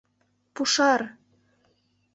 —Пушар! 0.53 1.01